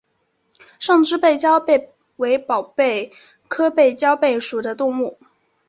[0.79, 3.13] 胜枝背焦贝为宝贝
[3.47, 5.19] 科背焦贝属的动物。